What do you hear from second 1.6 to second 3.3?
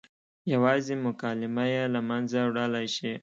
یې له منځه وړلی شي.